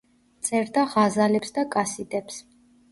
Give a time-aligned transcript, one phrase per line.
[0.47, 2.43] წერდა ღაზალებს და კასიდებს.